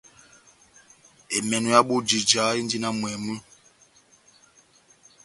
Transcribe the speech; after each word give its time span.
Emènò 1.37 1.67
ya 1.75 1.81
bojija 1.87 2.43
endi 2.59 2.77
na 2.79 2.89
mwɛmi. 2.99 3.35